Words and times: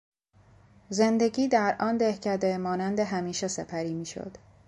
زندگی 0.89 1.47
در 1.47 1.75
آن 1.79 1.97
دهکده 1.97 2.57
مانند 2.57 2.99
همیشه 2.99 3.47
سپری 3.47 3.93
میشد. 3.93 4.37